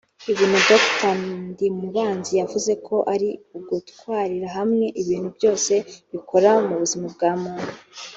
ibintu 0.31 0.57
Dr 0.69 1.13
Ndimubanzi 1.49 2.31
yavuze 2.41 2.71
ko 2.87 2.95
ari 3.13 3.29
ugutwarira 3.57 4.47
hamwe 4.57 4.85
ibintu 5.01 5.29
byose 5.37 5.73
bikora 6.11 6.49
ku 6.65 6.73
buzima 6.81 7.07
bwa 7.15 7.31
muntu 7.43 7.73